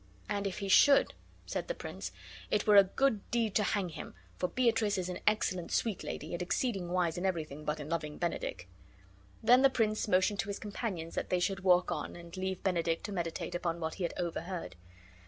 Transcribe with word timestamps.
"And 0.27 0.47
if 0.47 0.57
he 0.57 0.67
should," 0.67 1.13
said 1.45 1.67
the 1.67 1.75
prince, 1.75 2.11
"it 2.49 2.65
were 2.65 2.75
a 2.77 2.85
good 2.85 3.21
deed 3.29 3.53
to 3.53 3.61
hang 3.61 3.89
him; 3.89 4.15
for 4.35 4.47
Beatrice 4.49 4.97
is 4.97 5.09
an 5.09 5.19
excellent 5.27 5.71
sweet 5.71 6.03
lady, 6.03 6.33
and 6.33 6.41
exceeding 6.41 6.89
wise 6.89 7.19
in 7.19 7.23
everything 7.27 7.65
but 7.65 7.79
in 7.79 7.87
loving 7.87 8.17
Benedick." 8.17 8.67
Then 9.43 9.61
the 9.61 9.69
prince 9.69 10.07
motioned 10.07 10.39
to 10.39 10.49
his 10.49 10.57
companions 10.57 11.13
that 11.13 11.29
they 11.29 11.39
should 11.39 11.59
walk 11.59 11.91
on 11.91 12.15
and 12.15 12.35
leave 12.35 12.63
Benedick 12.63 13.03
to 13.03 13.11
meditate 13.11 13.53
upon 13.53 13.79
what 13.79 13.93
he 13.93 14.03
had 14.03 14.15
overheard. 14.17 14.75